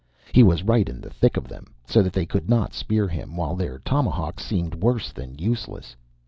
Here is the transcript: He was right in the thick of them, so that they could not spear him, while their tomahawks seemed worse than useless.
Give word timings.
He 0.33 0.41
was 0.41 0.63
right 0.63 0.89
in 0.89 0.99
the 0.99 1.11
thick 1.11 1.37
of 1.37 1.47
them, 1.47 1.75
so 1.85 2.01
that 2.01 2.11
they 2.11 2.25
could 2.25 2.49
not 2.49 2.73
spear 2.73 3.07
him, 3.07 3.35
while 3.37 3.55
their 3.55 3.77
tomahawks 3.85 4.43
seemed 4.43 4.73
worse 4.73 5.11
than 5.11 5.37
useless. 5.37 5.95